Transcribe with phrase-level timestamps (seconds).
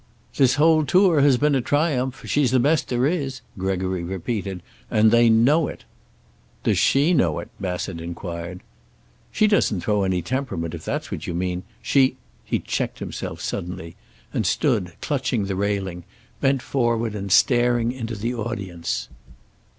[0.35, 2.23] "This whole tour has been a triumph.
[2.25, 5.85] She's the best there is," Gregory repeated, "and they know it."
[6.63, 8.61] "Does she know it?" Bassett inquired.
[9.31, 11.61] "She doesn't throw any temperament, if that's what you mean.
[11.83, 13.95] She" He checked himself suddenly,
[14.33, 16.03] and stood, clutching the railing,
[16.39, 19.07] bent forward and staring into the audience.